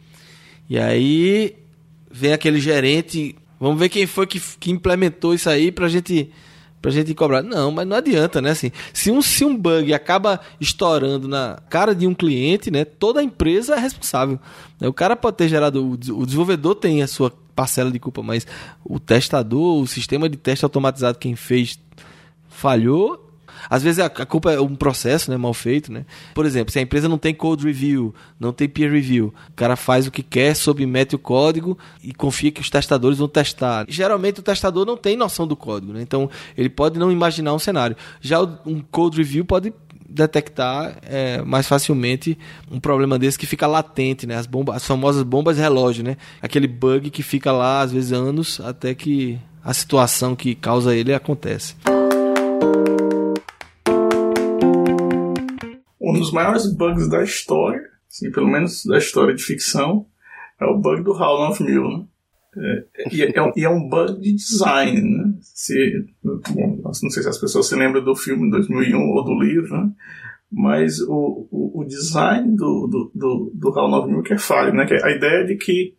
[0.69, 1.55] e aí
[2.09, 6.31] vem aquele gerente, vamos ver quem foi que, que implementou isso aí pra gente
[6.85, 7.41] pra gente cobrar.
[7.41, 8.51] Não, mas não adianta, né?
[8.51, 12.85] Assim, se um, se um bug acaba estourando na cara de um cliente, né?
[12.85, 14.39] Toda a empresa é responsável.
[14.79, 18.45] O cara pode ter gerado, o desenvolvedor tem a sua parcela de culpa, mas
[18.83, 21.79] o testador, o sistema de teste automatizado, quem fez
[22.47, 23.24] falhou,
[23.69, 26.05] às vezes a, culpa é um processo, né, mal feito, né?
[26.33, 29.75] Por exemplo, se a empresa não tem code review, não tem peer review, o cara
[29.75, 33.85] faz o que quer, submete o código e confia que os testadores vão testar.
[33.87, 36.01] Geralmente o testador não tem noção do código, né?
[36.01, 37.95] Então ele pode não imaginar um cenário.
[38.21, 39.73] Já um code review pode
[40.07, 42.37] detectar é, mais facilmente
[42.71, 44.35] um problema desse que fica latente, né?
[44.35, 46.17] As, as famosas bombas relógio, né?
[46.41, 51.13] Aquele bug que fica lá às vezes anos até que a situação que causa ele
[51.13, 51.75] acontece.
[56.05, 60.05] Um dos maiores bugs da história, assim, pelo menos da história de ficção,
[60.61, 61.81] é o bug do HAL 9000.
[61.81, 62.05] Né?
[62.57, 65.01] É, e, é, e, é, um bug de design.
[65.01, 65.33] Né?
[65.41, 69.91] Se, não sei se as pessoas se lembram do filme 2001 ou do livro, né?
[70.51, 74.73] mas o, o, o, design do, do, do, do HAL 9000 que é falho.
[74.73, 74.85] Né?
[74.85, 75.95] Que é a ideia de que,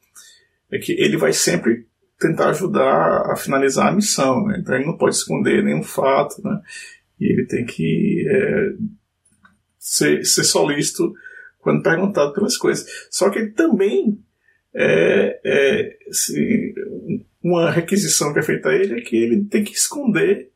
[0.70, 1.86] é que ele vai sempre
[2.18, 4.46] tentar ajudar a finalizar a missão.
[4.46, 4.58] Né?
[4.60, 6.40] Então ele não pode esconder nenhum fato.
[6.42, 6.60] Né?
[7.20, 8.68] E ele tem que é,
[9.86, 11.14] ser, ser solícito
[11.60, 13.06] quando perguntado pelas coisas.
[13.08, 14.18] Só que ele também
[14.74, 16.74] é, é, se,
[17.42, 20.50] uma requisição que é feita a ele é que ele tem que esconder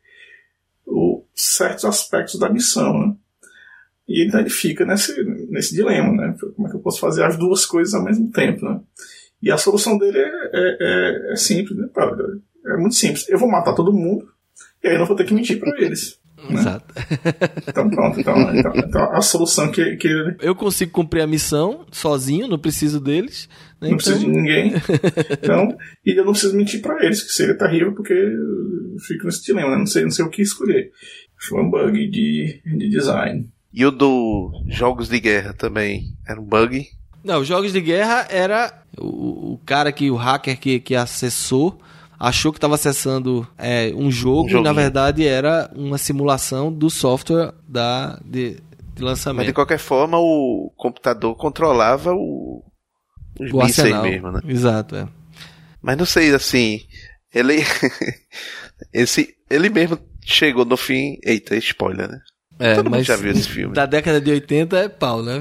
[0.85, 3.07] o, certos aspectos da missão.
[3.07, 3.15] Né?
[4.09, 6.37] E então ele fica nesse, nesse dilema, né?
[6.57, 8.81] Como é que eu posso fazer as duas coisas ao mesmo tempo, né?
[9.41, 11.89] E a solução dele é, é, é, é simples, né?
[12.67, 13.29] É muito simples.
[13.29, 14.29] Eu vou matar todo mundo
[14.83, 16.20] e aí não vou ter que mentir para eles.
[16.49, 16.61] Né?
[16.61, 16.95] Exato.
[17.69, 20.09] Então pronto, então, então, então, a solução que, que.
[20.41, 23.49] Eu consigo cumprir a missão sozinho, não preciso deles.
[23.81, 23.89] Né?
[23.89, 23.97] Não então...
[23.99, 24.75] preciso de ninguém.
[25.43, 28.15] Então, e eu não preciso mentir para eles, que seria terrível, porque
[29.07, 29.79] fico nesse dilema, né?
[29.79, 30.91] não, sei, não sei o que escolher.
[31.49, 33.49] Foi um bug de, de design.
[33.73, 36.87] E o do jogos de guerra também era um bug?
[37.23, 41.81] Não, os jogos de guerra era o, o cara que, o hacker que, que acessou
[42.21, 46.91] achou que estava acessando é, um jogo um e na verdade era uma simulação do
[46.91, 48.59] software da, de,
[48.95, 49.39] de lançamento.
[49.39, 52.63] Mas de qualquer forma o computador controlava o,
[53.41, 54.03] os o arsenal.
[54.03, 54.41] mesmo, né?
[54.45, 55.09] Exato, é.
[55.81, 56.83] Mas não sei, assim,
[57.35, 57.57] ele
[58.93, 62.21] esse ele mesmo chegou no fim, eita, spoiler, né?
[62.61, 63.73] É, Todo mas já viu esse filme.
[63.75, 65.41] Da década de 80 é pau, né?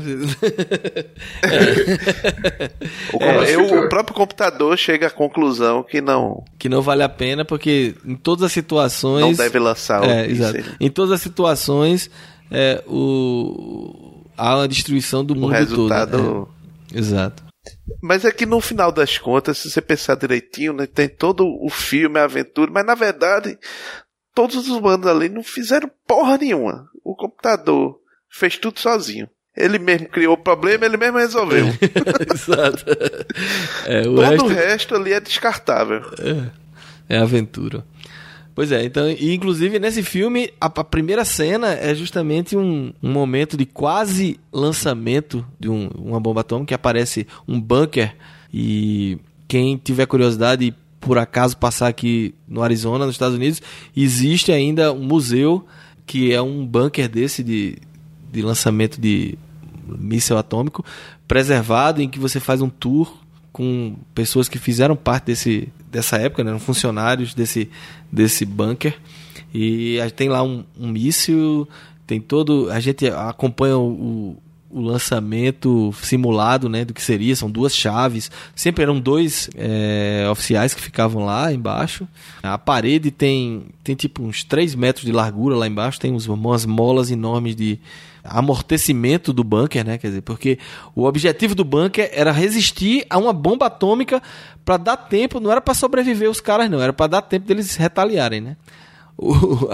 [1.43, 2.69] é.
[3.13, 6.45] o, é, eu, o, próprio computador chega à conclusão que não.
[6.57, 9.21] Que não vale a pena, porque em todas as situações.
[9.21, 10.05] Não deve lançar o.
[10.05, 10.63] É, exato.
[10.79, 12.09] Em todas as situações,
[12.49, 16.17] é, o, há uma destruição do o mundo resultado...
[16.17, 16.49] todo.
[16.95, 16.99] É.
[16.99, 17.43] Exato.
[18.01, 21.69] Mas é que no final das contas, se você pensar direitinho, né, tem todo o
[21.69, 23.59] filme, a aventura, mas na verdade,
[24.33, 29.27] todos os humanos ali não fizeram porra nenhuma o computador fez tudo sozinho.
[29.57, 31.65] Ele mesmo criou o problema, ele mesmo resolveu.
[32.33, 32.85] Exato.
[33.85, 34.45] É, o Todo resto...
[34.45, 36.01] o resto ali é descartável.
[37.09, 37.83] É, é aventura.
[38.53, 43.11] Pois é, então, e inclusive nesse filme, a, a primeira cena é justamente um, um,
[43.11, 48.15] momento de quase lançamento de um, uma bomba atômica, que aparece um bunker
[48.53, 49.17] e
[49.47, 53.61] quem tiver curiosidade e por acaso passar aqui no Arizona, nos Estados Unidos,
[53.95, 55.65] existe ainda um museu
[56.09, 57.77] que é um bunker desse de,
[58.31, 59.37] de lançamento de
[59.87, 60.83] míssil atômico,
[61.27, 63.15] preservado, em que você faz um tour
[63.53, 67.69] com pessoas que fizeram parte desse, dessa época, né, funcionários desse,
[68.11, 68.97] desse bunker.
[69.53, 71.69] E tem lá um, um míssil,
[72.07, 72.71] tem todo.
[72.71, 74.35] A gente acompanha o,
[74.69, 77.35] o lançamento simulado, né, do que seria.
[77.35, 78.29] São duas chaves.
[78.55, 82.07] Sempre eram dois é, oficiais que ficavam lá embaixo.
[82.43, 85.99] A parede tem, tem tipo uns 3 metros de largura lá embaixo.
[85.99, 87.79] Tem umas molas enormes de
[88.23, 89.97] amortecimento do bunker, né?
[89.97, 90.59] Quer dizer, porque
[90.95, 94.21] o objetivo do bunker era resistir a uma bomba atômica
[94.63, 97.75] para dar tempo, não era para sobreviver os caras não, era para dar tempo deles
[97.75, 98.57] retaliarem, né?
[99.21, 99.69] O,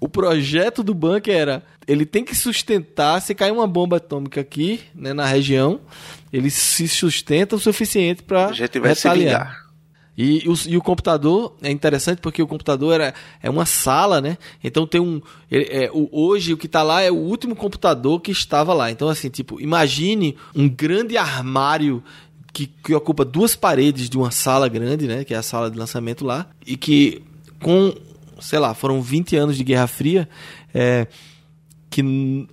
[0.04, 4.80] o projeto do bunker era ele tem que sustentar se cair uma bomba atômica aqui
[4.94, 5.80] né, na região
[6.32, 9.70] ele se sustenta o suficiente para retaliar
[10.22, 14.36] e, o, e o computador é interessante porque o computador era, é uma sala, né?
[14.62, 15.22] Então tem um.
[15.50, 18.90] É, é, o, hoje o que está lá é o último computador que estava lá.
[18.90, 22.04] Então, assim, tipo, imagine um grande armário
[22.52, 25.24] que, que ocupa duas paredes de uma sala grande, né?
[25.24, 26.46] Que é a sala de lançamento lá.
[26.66, 27.22] E que
[27.62, 27.94] com
[28.40, 30.28] sei lá, foram 20 anos de Guerra Fria,
[30.74, 31.06] é,
[31.90, 32.02] que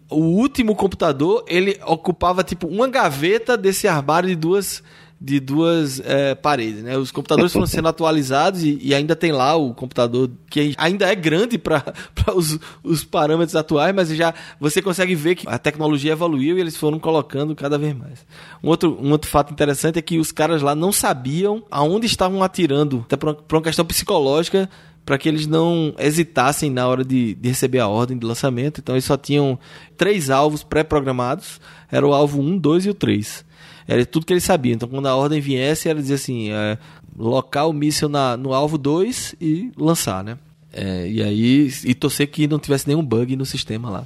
[0.10, 4.84] o último computador ele ocupava tipo uma gaveta desse armário de duas
[5.19, 6.95] de duas é, paredes, né?
[6.95, 11.15] Os computadores foram sendo atualizados e, e, ainda tem lá o computador que ainda é
[11.15, 11.84] grande para
[12.36, 16.78] os, os parâmetros atuais, mas já você consegue ver que a tecnologia evoluiu e eles
[16.78, 18.26] foram colocando cada vez mais.
[18.63, 22.43] Um outro, um outro fato interessante é que os caras lá não sabiam aonde estavam
[22.43, 24.69] atirando, até por uma questão psicológica
[25.08, 28.82] para que eles não hesitassem na hora de, de, receber a ordem de lançamento.
[28.82, 29.58] Então eles só tinham
[29.96, 33.46] três alvos pré-programados, era o alvo 1, 2 e o 3.
[33.88, 34.76] Era tudo que eles sabiam.
[34.76, 36.78] Então quando a ordem viesse, era dizer assim, é,
[37.17, 40.38] locar o míssil na, no alvo 2 e lançar, né?
[40.74, 44.06] É, e aí, e torcer que não tivesse nenhum bug no sistema lá.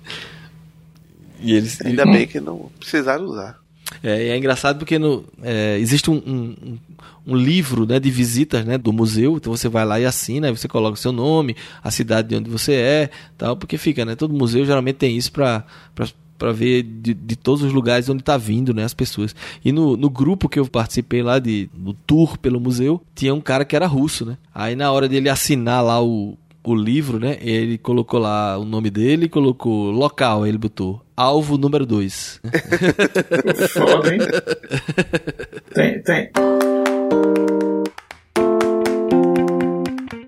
[1.38, 3.59] e eles, Ainda bem que não precisaram usar.
[4.02, 6.78] É, é engraçado porque no, é, existe um, um,
[7.26, 10.56] um, livro né, de visitas né, do museu, então você vai lá e assina, aí
[10.56, 14.14] você coloca o seu nome, a cidade de onde você é, tal, porque fica, né?
[14.14, 15.64] Todo museu geralmente tem isso para
[16.52, 19.34] ver de, de, todos os lugares onde está vindo né, as pessoas.
[19.64, 23.40] E no, no grupo que eu participei lá, de, no tour pelo museu, tinha um
[23.40, 24.38] cara que era russo, né?
[24.54, 27.38] Aí na hora dele assinar lá o, o livro, né?
[27.40, 32.40] Ele colocou lá o nome dele, colocou local, ele botou alvo número 2.
[33.72, 34.20] Foda, hein?
[35.74, 36.30] tem, tem.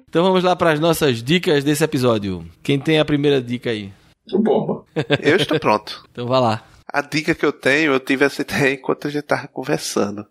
[0.09, 2.47] Então vamos lá para as nossas dicas desse episódio.
[2.63, 3.91] Quem tem a primeira dica aí?
[4.31, 4.85] O Bomba.
[5.23, 6.05] Eu estou pronto.
[6.13, 6.65] então vá lá.
[6.87, 10.27] A dica que eu tenho, eu tive essa ideia enquanto a gente estava conversando.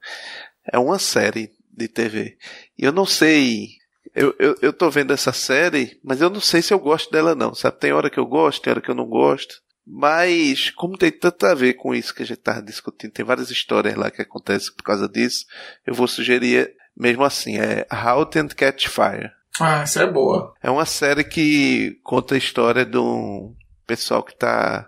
[0.71, 2.37] É uma série de TV.
[2.77, 3.69] E eu não sei
[4.13, 7.33] eu, eu, eu tô vendo essa série, mas eu não sei se eu gosto dela
[7.35, 7.79] não, sabe?
[7.79, 9.55] Tem hora que eu gosto, tem hora que eu não gosto.
[9.85, 13.49] Mas, como tem tanto a ver com isso que a gente tava discutindo, tem várias
[13.49, 15.45] histórias lá que acontecem por causa disso,
[15.85, 19.31] eu vou sugerir mesmo assim, é How to Catch Fire.
[19.59, 20.53] Ah, essa é boa.
[20.61, 23.53] É uma série que conta a história de um
[23.85, 24.87] pessoal que está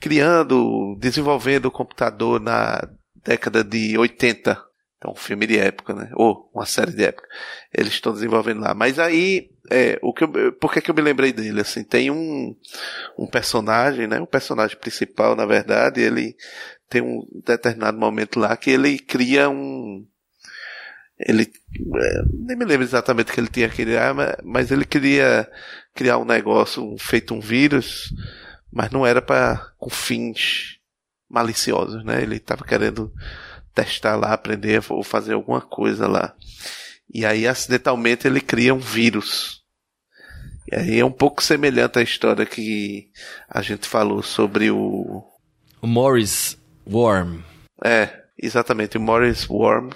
[0.00, 2.88] criando, desenvolvendo o computador na
[3.24, 4.62] década de 80
[5.04, 6.10] é um filme de época, né?
[6.14, 7.28] Ou uma série de época.
[7.72, 8.74] Eles estão desenvolvendo lá.
[8.74, 11.60] Mas aí, é, o que eu, por que, que eu me lembrei dele?
[11.60, 12.56] Assim, tem um,
[13.18, 14.20] um personagem, né?
[14.20, 16.36] Um personagem principal, na verdade, ele
[16.88, 20.06] tem um determinado momento lá que ele cria um,
[21.18, 21.50] ele
[21.96, 25.48] é, nem me lembro exatamente o que ele tinha criado, mas ele queria
[25.94, 28.12] criar um negócio, um, feito um vírus,
[28.72, 30.78] mas não era para com fins
[31.28, 32.22] maliciosos, né?
[32.22, 33.12] Ele estava querendo
[33.74, 36.34] testar lá, aprender ou fazer alguma coisa lá.
[37.12, 39.62] E aí, acidentalmente, ele cria um vírus.
[40.70, 43.08] E aí é um pouco semelhante à história que
[43.48, 45.22] a gente falou sobre o.
[45.82, 46.56] O Morris
[46.86, 47.40] Worm.
[47.84, 48.08] É,
[48.38, 49.90] exatamente, o Morris Worm.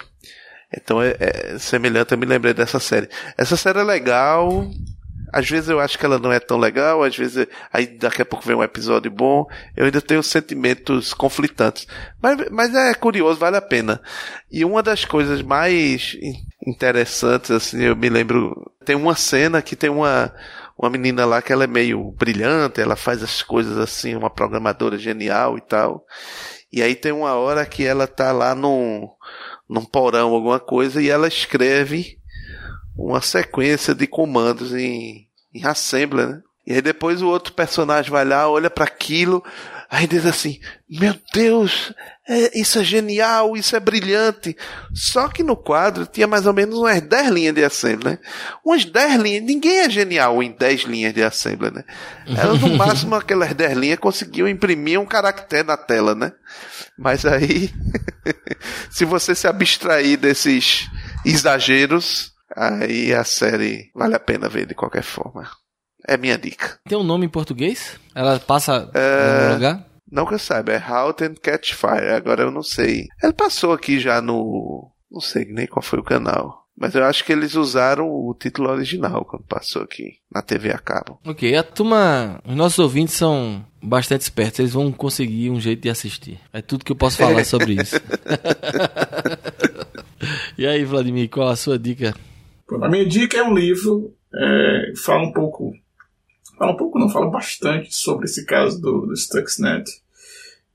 [0.71, 3.09] Então é, é semelhante, eu me lembrei dessa série.
[3.35, 4.69] Essa série é legal,
[5.31, 8.25] às vezes eu acho que ela não é tão legal, às vezes aí daqui a
[8.25, 9.45] pouco vem um episódio bom.
[9.75, 11.87] Eu ainda tenho sentimentos conflitantes.
[12.21, 14.01] Mas, mas é curioso, vale a pena.
[14.51, 16.17] E uma das coisas mais
[16.65, 20.33] interessantes, assim, eu me lembro, tem uma cena que tem uma,
[20.77, 24.97] uma menina lá que ela é meio brilhante, ela faz as coisas assim, uma programadora
[24.97, 26.05] genial e tal.
[26.71, 29.09] E aí tem uma hora que ela tá lá num,
[29.67, 32.18] num porão, alguma coisa, e ela escreve
[32.99, 36.41] uma sequência de comandos em, em Assembler, né?
[36.67, 39.43] E aí depois o outro personagem vai lá, olha para aquilo,
[39.89, 41.91] aí diz assim: Meu Deus,
[42.27, 44.55] é, isso é genial, isso é brilhante.
[44.93, 48.19] Só que no quadro tinha mais ou menos umas 10 linhas de Assembler, né?
[48.63, 51.83] Umas 10 linhas, ninguém é genial em 10 linhas de Assembler, né?
[52.27, 56.31] Ela, no máximo, aquelas 10 linhas conseguiu imprimir um caractere na tela, né?
[56.95, 57.73] Mas aí,
[58.91, 60.87] se você se abstrair desses
[61.25, 65.49] exageros, Aí a série vale a pena ver de qualquer forma.
[66.07, 66.79] É minha dica.
[66.87, 67.99] Tem um nome em português?
[68.15, 68.99] Ela passa é...
[68.99, 69.85] em algum lugar?
[70.11, 72.09] Não que eu saiba, é Halt and Catch Fire.
[72.15, 73.07] Agora eu não sei.
[73.21, 74.91] Ele passou aqui já no.
[75.11, 76.59] Não sei nem qual foi o canal.
[76.79, 80.77] Mas eu acho que eles usaram o título original quando passou aqui na TV a
[80.77, 81.19] cabo.
[81.25, 82.39] Ok, a turma.
[82.45, 86.39] Os nossos ouvintes são bastante espertos, eles vão conseguir um jeito de assistir.
[86.53, 87.97] É tudo que eu posso falar sobre isso.
[90.57, 92.15] e aí, Vladimir, qual a sua dica?
[92.81, 95.73] A minha dica é um livro, é, fala um pouco.
[96.57, 99.89] Fala um pouco, não, fala bastante sobre esse caso do, do Stuxnet.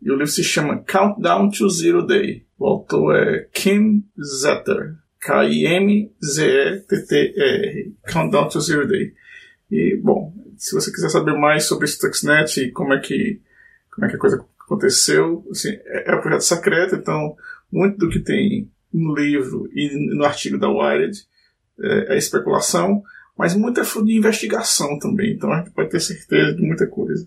[0.02, 2.44] E o livro se chama Countdown to Zero Day.
[2.58, 4.96] O autor é Kim Zetter.
[5.20, 6.12] K-I-M-Z-E-T-T-E-R.
[8.12, 9.14] Countdown to Zero Day.
[9.70, 13.40] E, bom, se você quiser saber mais sobre Stuxnet e como é que,
[13.90, 17.36] como é que a coisa aconteceu, assim, é, é um projeto secreto, então
[17.70, 21.18] muito do que tem no livro e no artigo da Wired
[21.80, 23.02] é, é especulação,
[23.36, 26.86] mas muito é fruto de investigação também, então a gente pode ter certeza de muita
[26.86, 27.26] coisa.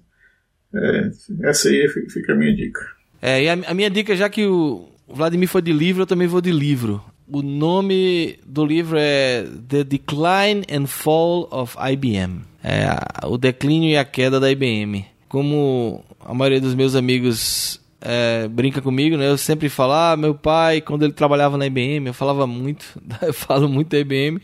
[0.73, 1.11] É,
[1.43, 2.79] essa aí fica a minha dica.
[3.21, 6.27] É, e a, a minha dica, já que o Vladimir foi de livro, eu também
[6.27, 7.03] vou de livro.
[7.29, 12.41] O nome do livro é The Decline and Fall of IBM.
[12.63, 12.87] É
[13.25, 15.05] o declínio e a queda da IBM.
[15.27, 19.27] Como a maioria dos meus amigos é, brinca comigo, né?
[19.27, 22.85] Eu sempre falo, ah, meu pai, quando ele trabalhava na IBM, eu falava muito,
[23.21, 24.41] eu falo muito da IBM,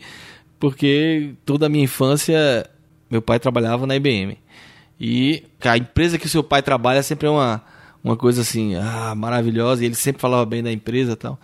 [0.58, 2.68] porque toda a minha infância,
[3.10, 4.38] meu pai trabalhava na IBM.
[5.00, 7.62] E a empresa que o seu pai trabalha sempre é uma,
[8.02, 11.38] uma coisa assim, ah, maravilhosa, e ele sempre falava bem da empresa e tal.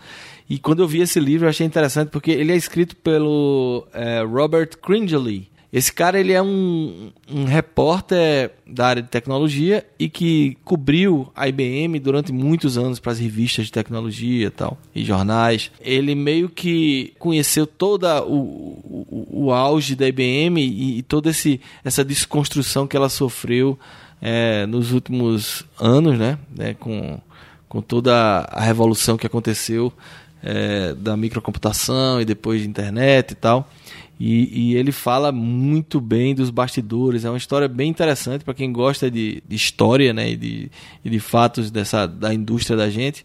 [0.49, 4.23] E quando eu vi esse livro, eu achei interessante porque ele é escrito pelo é,
[4.23, 5.49] Robert Cringely.
[5.73, 11.49] Esse cara ele é um, um repórter da área de tecnologia e que cobriu a
[11.49, 15.71] IBM durante muitos anos para as revistas de tecnologia e tal, e jornais.
[15.81, 21.61] Ele meio que conheceu toda o, o, o auge da IBM e, e toda esse,
[21.85, 23.79] essa desconstrução que ela sofreu
[24.21, 26.37] é, nos últimos anos, né?
[26.59, 27.21] É, com,
[27.69, 28.13] com toda
[28.51, 29.93] a revolução que aconteceu
[30.43, 33.71] é, da microcomputação e depois de internet e tal.
[34.21, 37.25] E, e, ele fala muito bem dos bastidores.
[37.25, 40.71] É uma história bem interessante para quem gosta de, de, história né, e, de,
[41.03, 43.25] e de fatos dessa, da indústria da gente.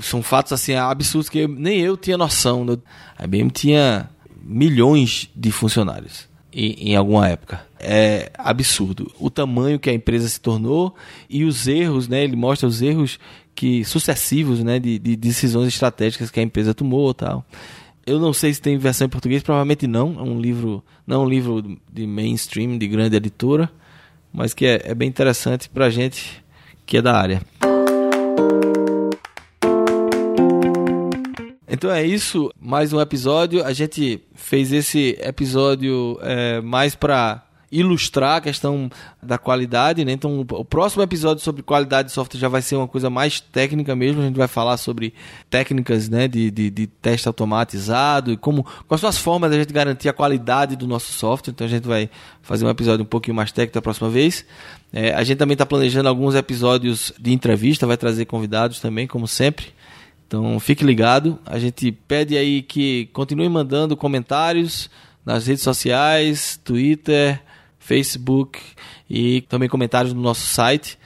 [0.00, 2.64] São fatos assim absurdos que nem eu tinha noção.
[2.64, 2.78] Né?
[3.18, 4.08] A IBM tinha
[4.42, 7.60] milhões de funcionários em, em, alguma época.
[7.78, 10.94] É absurdo o tamanho que a empresa se tornou
[11.28, 12.24] e os erros, né?
[12.24, 13.18] Ele mostra os erros
[13.54, 17.44] que sucessivos, né, de, de decisões estratégicas que a empresa tomou, tal.
[18.06, 20.18] Eu não sei se tem versão em português, provavelmente não.
[20.18, 23.70] É um livro, não é um livro de mainstream, de grande editora,
[24.30, 26.44] mas que é, é bem interessante para gente
[26.84, 27.40] que é da área.
[31.66, 33.64] Então é isso, mais um episódio.
[33.64, 37.43] A gente fez esse episódio é, mais para
[37.74, 38.88] ilustrar a questão
[39.20, 40.12] da qualidade, né?
[40.12, 43.96] Então, o próximo episódio sobre qualidade de software já vai ser uma coisa mais técnica
[43.96, 44.22] mesmo.
[44.22, 45.12] A gente vai falar sobre
[45.50, 49.72] técnicas, né, de, de, de teste automatizado e como quais são as formas da gente
[49.72, 51.52] garantir a qualidade do nosso software.
[51.52, 52.08] Então, a gente vai
[52.42, 54.46] fazer um episódio um pouquinho mais técnico da próxima vez.
[54.92, 59.26] É, a gente também está planejando alguns episódios de entrevista, vai trazer convidados também, como
[59.26, 59.66] sempre.
[60.28, 61.40] Então, fique ligado.
[61.44, 64.88] A gente pede aí que continue mandando comentários
[65.24, 67.42] nas redes sociais, Twitter,
[67.84, 68.58] Facebook
[69.08, 70.98] e também comentários no nosso site.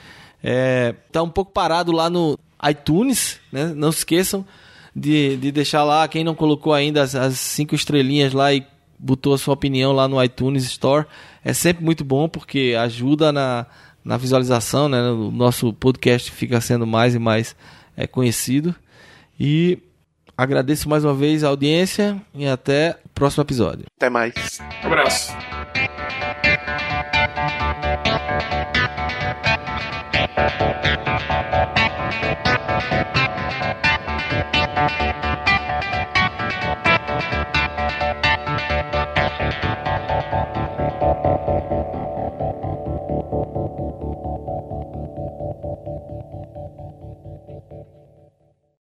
[0.43, 3.73] É, tá um pouco parado lá no iTunes, né?
[3.75, 4.47] Não se esqueçam
[4.95, 8.65] de, de deixar lá, quem não colocou ainda as, as cinco estrelinhas lá e
[8.99, 11.07] botou a sua opinião lá no iTunes Store.
[11.45, 13.67] É sempre muito bom porque ajuda na,
[14.05, 15.11] na visualização, né?
[15.11, 17.57] O nosso podcast fica sendo mais e mais
[17.97, 18.75] é, conhecido.
[19.39, 19.79] E
[20.37, 23.87] agradeço mais uma vez a audiência e até o próximo episódio.
[23.97, 24.61] Até mais.
[24.85, 25.33] Um abraço.
[26.67, 26.83] Thank
[35.27, 35.38] you.